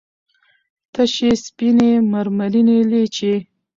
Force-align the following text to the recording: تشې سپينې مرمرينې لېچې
تشې 0.93 1.29
سپينې 1.45 1.91
مرمرينې 2.11 2.77
لېچې 2.91 3.33